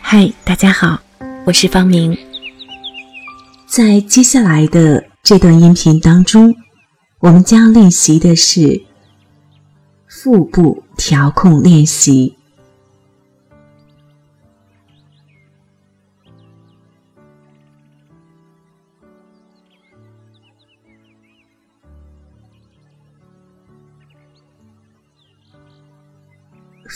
[0.00, 1.00] 嗨，大家好，
[1.44, 2.16] 我是方明。
[3.66, 6.54] 在接下来的这段音频当中，
[7.18, 8.84] 我们将练习的是
[10.06, 12.36] 腹部调控练习。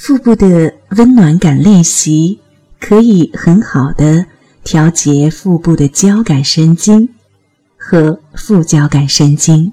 [0.08, 2.40] 腹部的温暖感练习。
[2.80, 4.24] 可以很好的
[4.64, 7.06] 调节腹部的交感神经
[7.76, 9.70] 和副交感神经，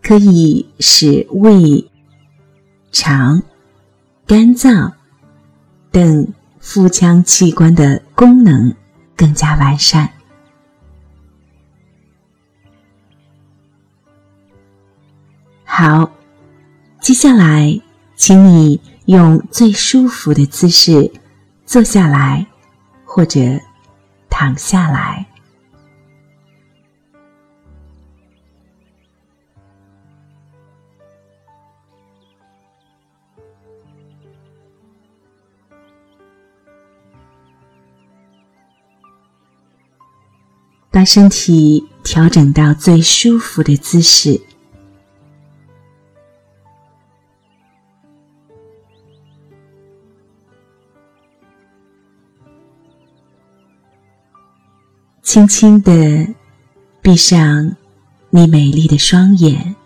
[0.00, 1.90] 可以使胃、
[2.90, 3.42] 肠、
[4.26, 4.94] 肝脏
[5.90, 8.74] 等腹腔器官的功能
[9.14, 10.08] 更加完善。
[15.64, 16.10] 好，
[17.00, 17.78] 接下来
[18.20, 18.78] 请你。
[19.06, 21.10] 用最舒服的姿势
[21.66, 22.46] 坐下来，
[23.04, 23.40] 或者
[24.28, 25.26] 躺下来。
[40.92, 44.40] 把身体调整到最舒服的姿势。
[55.32, 56.26] 轻轻的
[57.00, 57.76] 闭上
[58.30, 59.76] 你美丽的双眼。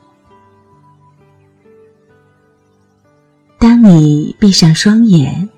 [3.58, 5.50] 当你闭上双眼，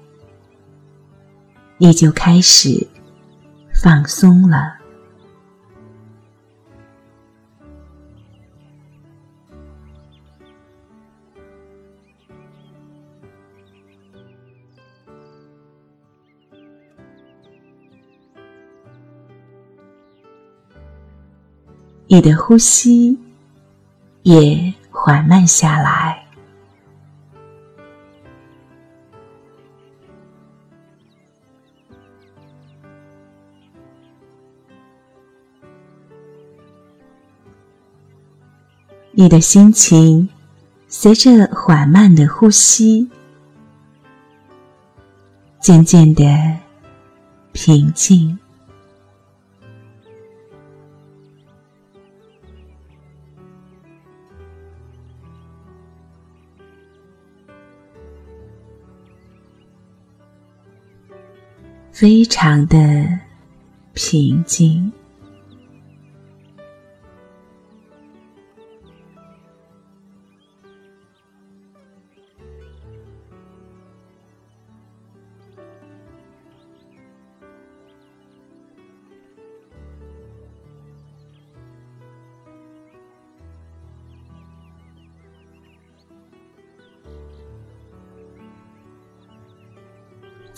[1.78, 2.88] 你就开始
[3.80, 4.74] 放松了。
[22.08, 23.18] 你的呼吸
[24.22, 26.24] 也缓慢下来，
[39.10, 40.28] 你的心情
[40.86, 43.10] 随着缓慢的呼吸，
[45.58, 46.24] 渐渐的
[47.52, 48.38] 平静。
[61.98, 62.76] 非常的
[63.94, 64.92] 平静。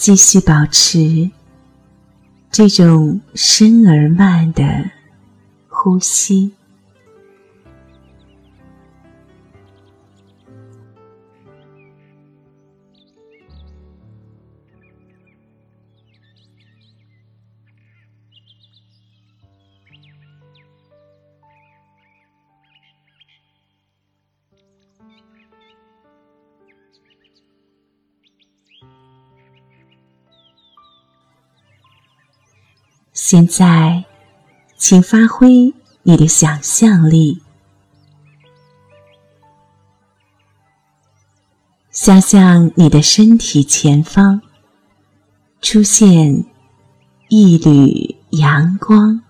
[0.09, 1.31] 继续保持
[2.51, 4.65] 这种深而慢的
[5.69, 6.53] 呼吸。
[33.31, 34.07] 现在，
[34.79, 37.43] 请发挥你的想象力，
[41.91, 44.41] 想象你的身体前方
[45.61, 46.47] 出现
[47.29, 49.23] 一缕阳光。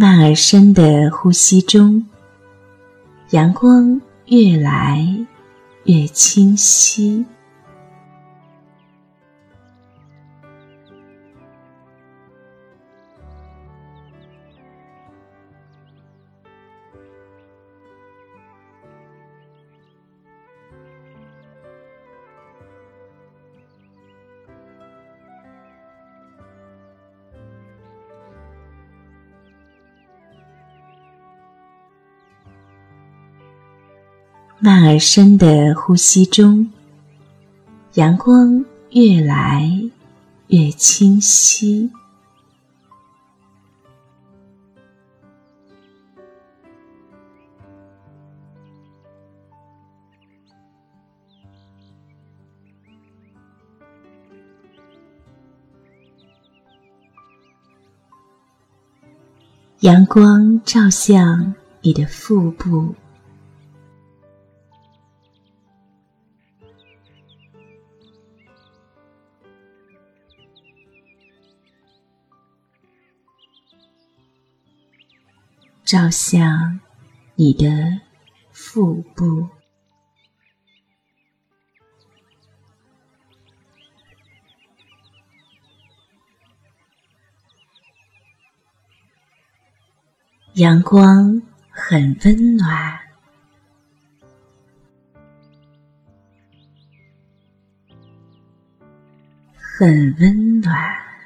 [0.00, 2.06] 慢而深的呼吸中，
[3.30, 5.04] 阳光越来
[5.86, 7.26] 越清晰。
[34.60, 36.68] 慢而深的呼吸中，
[37.94, 39.70] 阳光越来
[40.48, 41.88] 越清晰。
[59.80, 62.92] 阳光照向你的腹部，
[75.88, 76.78] 照向
[77.34, 77.66] 你的
[78.50, 79.48] 腹部。
[90.52, 91.40] 阳光
[91.70, 93.00] 很温暖，
[99.56, 101.17] 很温暖。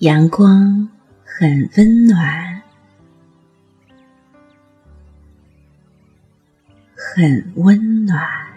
[0.00, 0.88] 阳光
[1.24, 2.62] 很温暖，
[6.96, 8.53] 很温暖。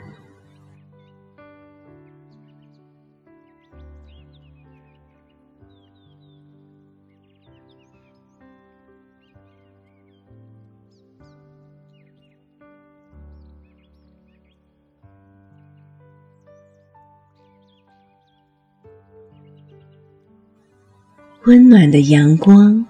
[21.47, 22.85] 温暖的阳光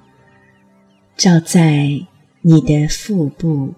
[1.16, 2.08] 照在
[2.42, 3.76] 你的腹部，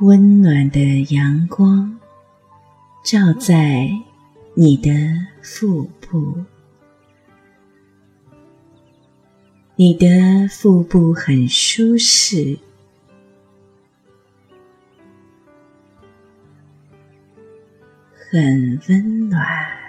[0.00, 1.96] 温暖的阳光
[3.04, 3.88] 照在
[4.54, 4.90] 你的
[5.40, 6.44] 腹部，
[9.76, 10.08] 你的
[10.50, 12.58] 腹部很舒适，
[18.28, 19.85] 很温暖。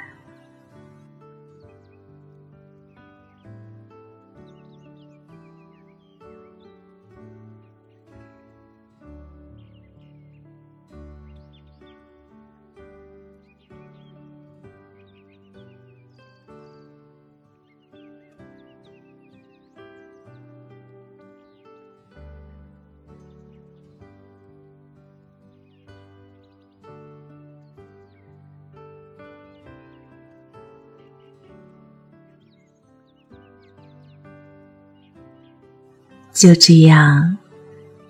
[36.37, 37.35] 就这样，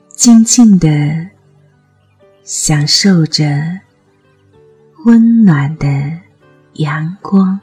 [0.10, 0.90] 静静的
[2.44, 3.80] 享受着
[5.06, 5.88] 温暖的
[6.74, 7.58] 阳光。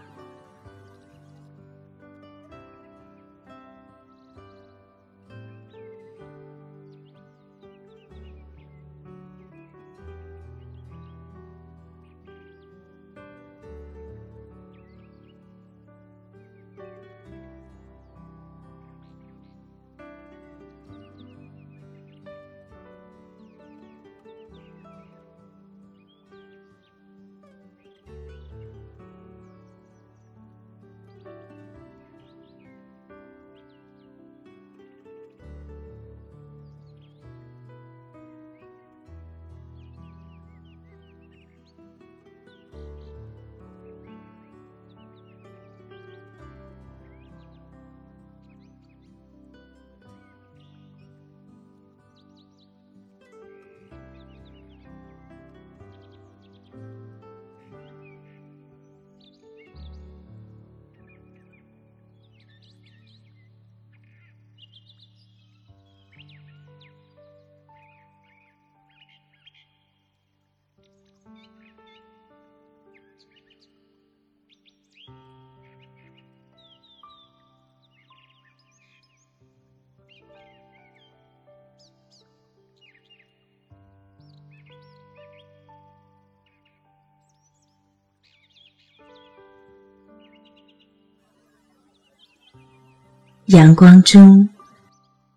[93.55, 94.49] 阳光中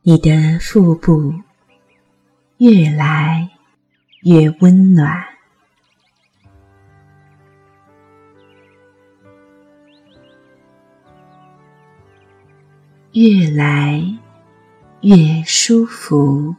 [0.01, 1.31] 你的腹部
[2.57, 3.47] 越来
[4.21, 5.24] 越温暖。
[13.12, 14.03] 越来
[15.01, 16.55] 越舒服。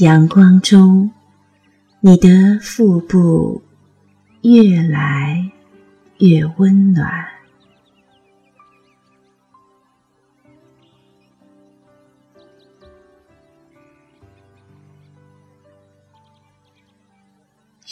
[0.00, 1.10] 阳光中，
[2.00, 2.28] 你的
[2.62, 3.62] 腹部
[4.40, 5.52] 越来
[6.20, 7.06] 越温暖，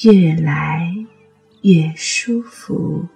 [0.03, 0.91] 越来
[1.61, 3.07] 越舒服。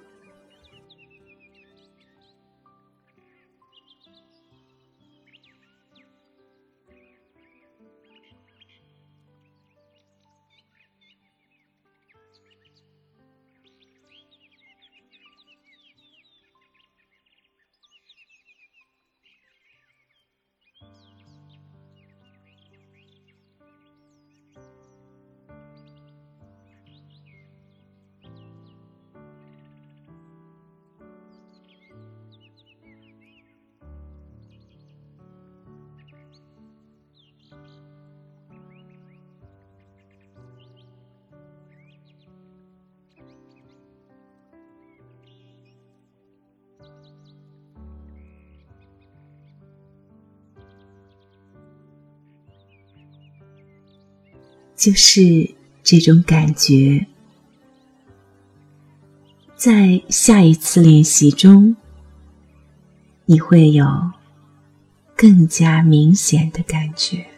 [54.83, 57.07] 就是这种感觉，
[59.55, 61.77] 在下一次练习中，
[63.27, 63.87] 你会有
[65.15, 67.32] 更加明显的感觉。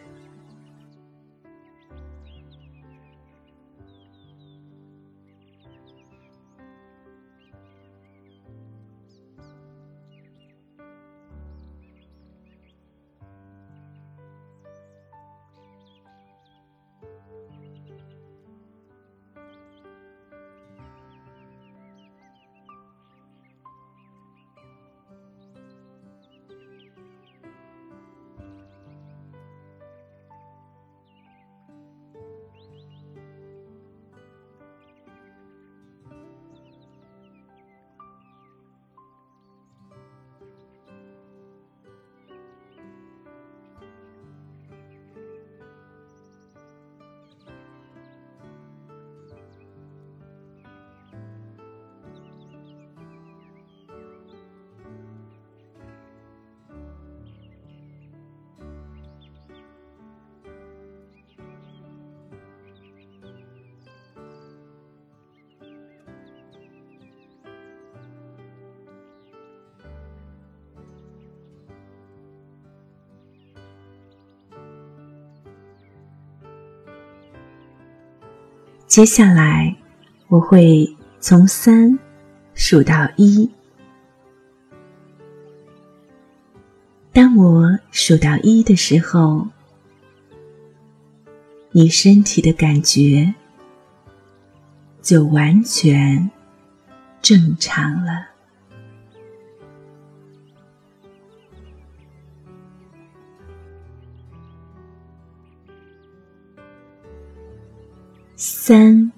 [78.95, 79.75] 接下来，
[80.29, 81.99] 我会从三
[82.53, 83.51] 数到一。
[87.11, 89.49] 当我数到一的时候，
[91.71, 93.35] 你身体的感觉
[95.01, 96.31] 就完全
[97.21, 98.34] 正常了。
[108.35, 109.11] 三、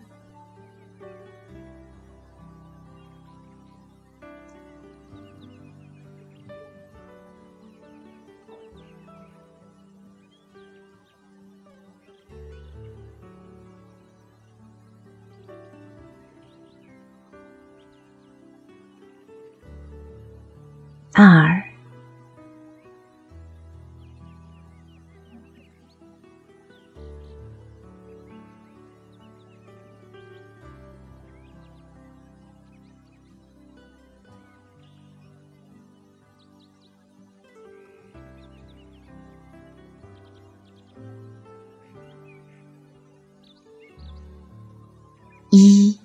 [45.51, 45.97] 一。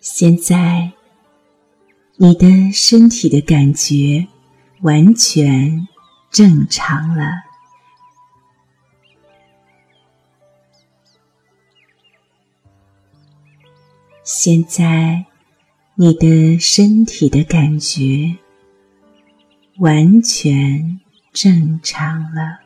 [0.00, 0.92] 现在，
[2.16, 4.26] 你的身体的感觉
[4.80, 5.86] 完全
[6.30, 7.24] 正常了。
[14.24, 15.26] 现在，
[15.94, 18.38] 你的身体的感觉
[19.78, 21.00] 完全
[21.32, 22.60] 正常了。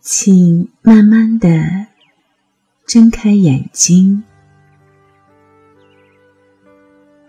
[0.00, 1.48] 请慢慢的。
[2.86, 4.24] 睁开眼睛，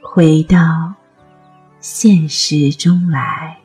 [0.01, 0.93] 回到
[1.81, 3.58] 现实中来。